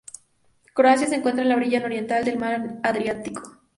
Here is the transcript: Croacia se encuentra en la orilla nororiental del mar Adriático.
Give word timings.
Croacia 0.73 1.05
se 1.05 1.13
encuentra 1.13 1.43
en 1.43 1.49
la 1.49 1.55
orilla 1.57 1.77
nororiental 1.77 2.25
del 2.25 2.39
mar 2.39 2.79
Adriático. 2.81 3.59